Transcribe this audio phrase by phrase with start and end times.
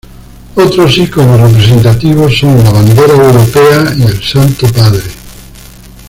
[0.55, 5.03] Otros iconos representativos son la bandera europea y el Santo Padre.